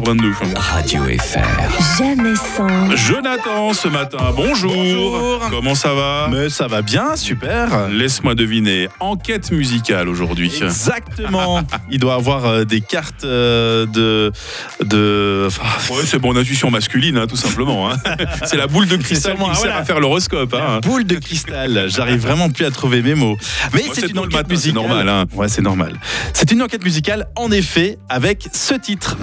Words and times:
22. 0.00 0.32
Radio 0.56 1.02
FR. 1.04 1.98
Jamais 1.98 2.34
sans. 2.36 2.96
Jonathan, 2.96 3.72
ce 3.72 3.88
matin, 3.88 4.18
bonjour. 4.34 4.72
Bonjour. 4.74 5.40
Comment 5.50 5.74
ça 5.74 5.92
va? 5.94 6.28
Mais 6.30 6.48
ça 6.48 6.66
va 6.66 6.82
bien, 6.82 7.16
super. 7.16 7.88
Laisse-moi 7.88 8.34
deviner, 8.34 8.88
enquête 9.00 9.50
musicale 9.52 10.08
aujourd'hui. 10.08 10.52
Exactement. 10.62 11.62
Il 11.90 11.98
doit 11.98 12.14
avoir 12.14 12.46
euh, 12.46 12.64
des 12.64 12.80
cartes 12.80 13.24
euh, 13.24 13.86
de 13.86 14.32
de. 14.84 15.44
enfin, 15.48 15.94
Ouais, 15.94 16.02
c'est 16.06 16.18
bon, 16.18 16.36
intuition 16.36 16.70
masculine, 16.70 17.18
hein, 17.18 17.26
tout 17.26 17.36
simplement. 17.36 17.90
hein. 17.90 17.96
c'est 18.46 18.56
la 18.56 18.66
boule 18.66 18.86
de 18.88 18.96
cristal 18.96 19.36
qui 19.36 19.48
me 19.48 19.54
sert 19.54 19.76
à 19.76 19.84
faire 19.84 20.00
l'horoscope. 20.00 20.54
hein. 20.54 20.80
Boule 20.82 21.04
de 21.04 21.16
cristal. 21.16 21.86
J'arrive 21.88 22.20
vraiment 22.20 22.48
plus 22.50 22.64
à 22.64 22.70
trouver 22.70 23.02
mes 23.02 23.14
mots. 23.14 23.36
Mais 23.74 23.82
Ouais, 23.82 23.88
c'est 23.94 24.08
une 24.10 24.18
enquête 24.18 24.32
matin, 24.32 24.46
c'est 24.48 24.54
musicale. 24.54 24.74
normal, 24.74 25.08
hein. 25.08 25.24
Ouais, 25.34 25.48
c'est 25.48 25.62
normal. 25.62 25.94
C'est 26.32 26.50
une 26.52 26.62
enquête 26.62 26.84
musicale, 26.84 27.26
en 27.36 27.50
effet, 27.50 27.98
avec 28.08 28.48
ce 28.52 28.74
titre. 28.74 29.16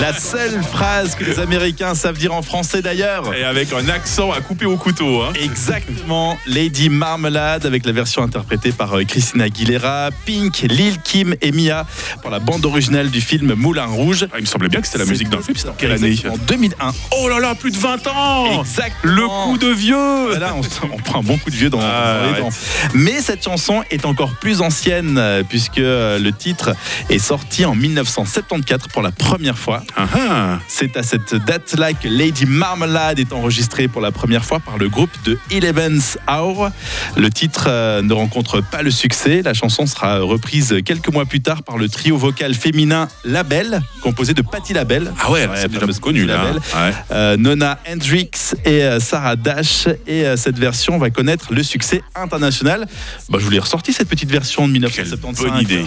La 0.00 0.12
seule 0.14 0.62
phrase 0.62 1.14
que 1.14 1.24
les 1.24 1.38
Américains 1.38 1.94
savent 1.94 2.16
dire 2.18 2.32
en 2.34 2.42
français 2.42 2.82
d'ailleurs. 2.82 3.34
Et 3.34 3.44
avec 3.44 3.72
un 3.72 3.88
accent 3.88 4.32
à 4.32 4.40
couper 4.40 4.64
au 4.66 4.76
couteau. 4.76 5.22
hein. 5.22 5.32
Exactement, 5.42 6.38
Lady 6.46 6.88
Marmalade 6.88 7.66
avec 7.66 7.84
la 7.86 7.92
version 7.92 8.22
interprétée 8.22 8.72
par 8.72 8.94
euh, 8.98 9.04
Christina 9.04 9.44
Aguilera, 9.44 10.10
Pink, 10.26 10.60
Lil 10.68 10.98
Kim 11.02 11.34
et 11.40 11.52
Mia 11.52 11.86
pour 12.22 12.30
la 12.30 12.38
bande 12.38 12.64
originale 12.64 13.10
du 13.10 13.20
film 13.20 13.54
Moulin 13.54 13.86
Rouge. 13.86 14.26
Ah, 14.32 14.36
il 14.38 14.42
me 14.42 14.46
semblait 14.46 14.68
bien 14.68 14.80
que 14.80 14.86
c'était 14.86 14.98
la 14.98 15.04
musique 15.06 15.28
d'un 15.28 15.42
film. 15.42 15.56
C'était 15.56 15.70
en 15.70 15.74
quelle 15.74 15.92
année 15.92 16.14
En 16.30 16.36
2001. 16.36 16.92
Oh 17.18 17.28
là 17.28 17.38
là, 17.40 17.54
plus 17.54 17.70
de 17.70 17.78
20 17.78 18.06
ans 18.08 18.60
Exactement. 18.60 19.12
Le 19.14 19.26
coup 19.52 19.58
de 19.58 19.68
vieux 19.72 20.26
Voilà, 20.28 20.54
on, 20.54 20.60
on 20.92 20.96
prend 20.98 21.20
un 21.20 21.22
bon 21.22 21.38
coup 21.38 21.50
de 21.50 21.56
vieux 21.56 21.70
dans, 21.70 21.80
Ah, 21.80 22.20
dans 22.24 22.32
les 22.34 22.40
dents. 22.40 22.48
Mais 22.94 23.20
cette 23.20 23.44
chanson 23.44 23.82
est 23.90 24.04
encore 24.04 24.30
plus 24.40 24.60
ancienne 24.60 25.16
euh, 25.18 25.42
puisque 25.48 25.78
euh, 25.78 26.18
le 26.18 26.32
titre 26.32 26.70
est 27.08 27.18
sorti 27.18 27.64
en 27.64 27.74
1974 27.74 28.88
pour 28.92 29.02
la 29.02 29.09
première 29.10 29.58
fois. 29.58 29.82
Ah, 29.96 30.06
ah. 30.14 30.58
C'est 30.68 30.96
à 30.96 31.02
cette 31.02 31.34
date-là 31.34 31.92
que 31.92 32.08
Lady 32.08 32.46
Marmalade 32.46 33.18
est 33.18 33.32
enregistrée 33.32 33.88
pour 33.88 34.00
la 34.00 34.10
première 34.12 34.44
fois 34.44 34.60
par 34.60 34.78
le 34.78 34.88
groupe 34.88 35.10
de 35.24 35.38
Eleven's 35.50 36.18
Hour. 36.28 36.70
Le 37.16 37.30
titre 37.30 37.66
euh, 37.68 38.02
ne 38.02 38.12
rencontre 38.12 38.60
pas 38.62 38.82
le 38.82 38.90
succès. 38.90 39.42
La 39.42 39.54
chanson 39.54 39.86
sera 39.86 40.18
reprise 40.20 40.76
quelques 40.84 41.08
mois 41.12 41.24
plus 41.24 41.40
tard 41.40 41.62
par 41.62 41.78
le 41.78 41.88
trio 41.88 42.16
vocal 42.16 42.54
féminin 42.54 43.08
Label, 43.24 43.80
composé 44.02 44.34
de 44.34 44.42
Patti 44.42 44.72
Label. 44.72 45.12
Ah 45.20 45.30
ouais, 45.30 45.48
c'est 45.54 45.70
déjà 45.70 45.86
connu 46.00 46.24
là. 46.26 46.36
Label. 46.44 46.60
hein. 46.74 46.86
Ouais. 46.88 46.94
Euh, 47.12 47.36
Nona 47.36 47.78
Hendrix 47.90 48.30
et 48.64 48.82
euh, 48.84 49.00
Sarah 49.00 49.36
Dash. 49.36 49.86
Et 50.06 50.24
cette 50.36 50.58
version 50.58 50.98
va 50.98 51.10
connaître 51.10 51.52
le 51.52 51.62
succès 51.62 52.02
international. 52.14 52.86
Bah, 53.28 53.38
je 53.40 53.44
vous 53.44 53.50
l'ai 53.50 53.58
ressorti 53.58 53.92
cette 53.92 54.08
petite 54.08 54.30
version 54.30 54.68
de 54.68 54.72
Quelle 54.72 55.06
1975. 55.06 55.46
bonne 55.46 55.60
idée. 55.62 55.84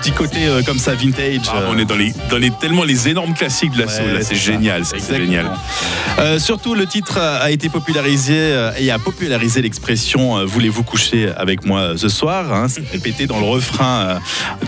Petit 0.00 0.12
côté 0.12 0.46
euh, 0.46 0.62
comme 0.62 0.78
ça 0.78 0.94
vintage. 0.94 1.42
Ah, 1.48 1.56
euh, 1.58 1.68
on 1.70 1.78
est 1.78 1.84
dans 1.84 1.96
les, 1.96 2.12
dans 2.30 2.38
les 2.38 2.50
tellement 2.50 2.84
les 2.84 3.08
énormes 3.08 3.34
classiques 3.34 3.72
de 3.72 3.82
la 3.82 3.88
soul. 3.88 4.06
Ouais, 4.06 4.22
C'est 4.22 4.34
génial, 4.34 4.84
c'est 4.84 4.98
génial. 5.14 5.50
Euh, 6.18 6.38
surtout, 6.38 6.74
le 6.74 6.86
titre 6.86 7.18
a 7.18 7.50
été 7.50 7.68
popularisé 7.68 8.70
et 8.78 8.90
a 8.90 8.98
popularisé 8.98 9.60
l'expression 9.62 10.44
Voulez-vous 10.46 10.82
coucher 10.84 11.30
avec 11.36 11.64
moi 11.66 11.92
ce 11.96 12.08
soir 12.08 12.52
hein. 12.52 12.66
C'est 12.68 12.86
répété 12.90 13.26
dans 13.26 13.38
le 13.38 13.46
refrain 13.46 14.20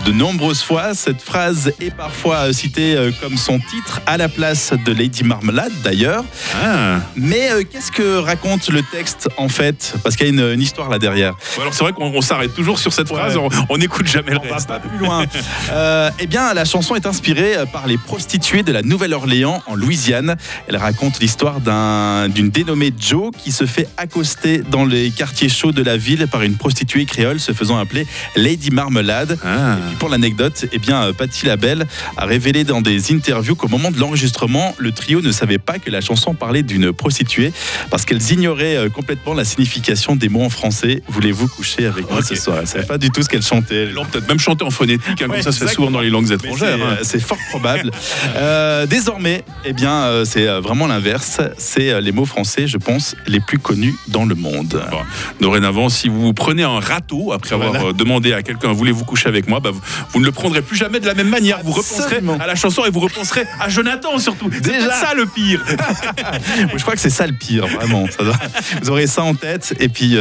de 0.05 0.11
nombreuses 0.11 0.61
fois. 0.61 0.93
Cette 0.93 1.21
phrase 1.21 1.71
est 1.79 1.91
parfois 1.95 2.53
citée 2.53 2.95
comme 3.21 3.37
son 3.37 3.59
titre 3.59 4.01
à 4.05 4.17
la 4.17 4.29
place 4.29 4.73
de 4.85 4.91
Lady 4.93 5.23
Marmalade 5.23 5.71
d'ailleurs. 5.83 6.23
Ah. 6.63 6.99
Mais 7.15 7.49
qu'est-ce 7.71 7.91
que 7.91 8.17
raconte 8.17 8.69
le 8.69 8.81
texte 8.83 9.29
en 9.37 9.49
fait? 9.49 9.93
Parce 10.03 10.15
qu'il 10.15 10.27
y 10.27 10.29
a 10.29 10.33
une, 10.33 10.53
une 10.53 10.61
histoire 10.61 10.89
là 10.89 10.99
derrière. 10.99 11.33
Alors 11.59 11.73
c'est 11.73 11.83
vrai 11.83 11.93
qu'on 11.93 12.11
on 12.13 12.21
s'arrête 12.21 12.53
toujours 12.53 12.79
sur 12.79 12.93
cette 12.93 13.09
Ouais. 13.11 13.17
phrase, 13.19 13.37
on- 13.69 13.77
n'écoute 13.77 14.07
jamais 14.07 14.31
le 14.31 14.47
va 14.47 14.55
reste. 14.55 14.67
pas 14.67 14.79
plus 14.79 14.97
loin. 14.97 15.22
Euh, 15.71 16.09
eh 16.19 16.27
bien, 16.27 16.53
la 16.53 16.65
chanson 16.65 16.95
est 16.95 17.05
inspirée 17.05 17.53
par 17.71 17.87
les 17.87 17.97
prostituées 17.97 18.63
de 18.63 18.71
la 18.71 18.81
Nouvelle-Orléans 18.81 19.61
en 19.67 19.75
Louisiane. 19.75 20.35
Elle 20.67 20.77
raconte 20.77 21.19
l'histoire 21.19 21.59
d'un- 21.61 22.29
d'une 22.29 22.49
dénommée 22.49 22.91
Joe 22.97 23.31
qui 23.37 23.51
se 23.51 23.65
fait 23.65 23.87
accoster 23.97 24.59
dans 24.69 24.85
les 24.85 25.09
quartiers 25.11 25.49
chauds 25.49 25.71
de 25.71 25.83
la 25.83 25.97
ville 25.97 26.27
par 26.27 26.41
une 26.41 26.55
prostituée 26.55 27.05
créole 27.05 27.39
se 27.39 27.51
faisant 27.53 27.77
appeler 27.77 28.05
Lady 28.35 28.69
Marmalade. 28.71 29.37
Ah. 29.43 29.77
Et 29.77 29.87
puis 29.87 29.95
pour 29.97 30.09
l'anecdote, 30.09 30.65
eh 30.71 30.79
bien, 30.79 31.03
euh, 31.03 31.13
Patti 31.13 31.45
LaBelle 31.45 31.85
a 32.17 32.25
révélé 32.25 32.63
dans 32.63 32.81
des 32.81 33.11
interviews 33.13 33.55
qu'au 33.55 33.67
moment 33.67 33.91
de 33.91 33.99
l'enregistrement, 33.99 34.75
le 34.77 34.91
trio 34.91 35.21
ne 35.21 35.31
savait 35.31 35.57
pas 35.57 35.79
que 35.79 35.89
la 35.89 36.01
chanson 36.01 36.33
parlait 36.33 36.63
d'une 36.63 36.91
prostituée 36.93 37.51
parce 37.89 38.05
qu'elles 38.05 38.31
ignoraient 38.31 38.75
euh, 38.77 38.89
complètement 38.89 39.33
la 39.33 39.45
signification 39.45 40.15
des 40.15 40.29
mots 40.29 40.43
en 40.43 40.49
français. 40.49 41.01
Voulez-vous 41.07 41.47
coucher 41.47 41.85
avec 41.85 42.09
moi 42.09 42.21
ce 42.21 42.35
soir? 42.35 42.57
Elle 42.61 42.67
savait 42.67 42.85
pas 42.85 42.97
du 42.97 43.09
tout 43.09 43.21
ce 43.23 43.29
qu'elle 43.29 43.41
chantait. 43.43 43.83
Elles 43.83 43.93
l'ont 43.93 44.05
peut-être 44.05 44.27
même 44.27 44.39
chanté 44.39 44.63
en 44.63 44.69
phonétique, 44.71 45.12
hein, 45.21 45.27
comme 45.27 45.41
ça 45.41 45.51
se 45.51 45.63
fait 45.63 45.73
souvent 45.73 45.91
dans 45.91 46.01
les 46.01 46.09
langues 46.09 46.31
étrangères. 46.31 46.77
c'est, 46.77 46.83
hein. 46.83 46.97
euh, 46.99 47.03
C'est 47.03 47.19
fort 47.21 47.37
probable. 47.49 47.91
Euh, 48.35 48.85
désormais, 48.85 49.43
eh 49.65 49.73
bien, 49.73 50.03
euh, 50.03 50.25
c'est 50.25 50.45
vraiment 50.59 50.87
l'inverse. 50.87 51.39
C'est 51.57 51.89
euh, 51.91 52.01
les 52.01 52.11
mots 52.11 52.25
français, 52.25 52.67
je 52.67 52.77
pense, 52.77 53.15
les 53.27 53.39
plus 53.39 53.59
connus 53.59 53.95
dans 54.07 54.25
le 54.25 54.35
monde. 54.35 54.81
Bon, 54.91 54.97
dorénavant, 55.39 55.89
si 55.89 56.09
vous 56.09 56.33
prenez 56.33 56.63
un 56.63 56.79
râteau 56.79 57.31
après 57.33 57.53
avoir 57.55 57.71
Voilà. 57.71 57.93
demandé 57.93 58.33
à 58.33 58.41
quelqu'un 58.41 58.71
voulez-vous 58.73 59.05
coucher 59.05 59.27
avec 59.29 59.47
moi, 59.47 59.59
bah, 59.59 59.71
vous, 59.71 59.81
vous 60.11 60.19
ne 60.19 60.25
le 60.25 60.31
prendrez 60.31 60.61
plus 60.61 60.75
jamais 60.77 60.99
de 60.99 61.05
la 61.05 61.13
même 61.13 61.29
manière. 61.29 61.59
Vous 61.63 61.71
repenserez 61.71 62.19
à 62.39 62.47
la 62.47 62.55
chanson 62.55 62.85
et 62.85 62.89
vous 62.89 62.99
repenserez 62.99 63.43
à 63.59 63.69
Jonathan 63.69 64.17
surtout. 64.19 64.49
C'est 64.63 64.81
ça 64.81 65.13
le 65.15 65.25
pire. 65.25 65.61
Je 66.75 66.81
crois 66.81 66.93
que 66.93 66.99
c'est 66.99 67.09
ça 67.09 67.27
le 67.27 67.33
pire, 67.33 67.67
vraiment. 67.67 68.05
Ça 68.15 68.23
doit- 68.23 68.37
Vous 68.81 68.89
aurez 68.89 69.07
ça 69.07 69.23
en 69.23 69.35
tête. 69.35 69.73
Et 69.79 69.89
puis, 69.89 70.17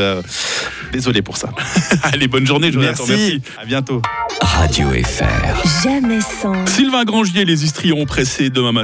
désolé 0.93 1.23
pour 1.23 1.37
ça. 1.37 1.51
Allez, 2.05 2.29
bonne 2.29 2.47
journée, 2.47 2.71
Jonathan. 2.73 3.05
Merci. 3.09 3.41
À 3.61 3.65
bientôt. 3.65 4.03
Radio 4.43 4.89
FR. 4.89 5.85
Jamais 5.85 6.21
sans. 6.21 6.67
Sylvain 6.67 7.05
Grangier, 7.05 7.45
les 7.45 7.65
Istrions 7.65 8.05
pressés 8.07 8.51
demain 8.51 8.73
matin. 8.73 8.81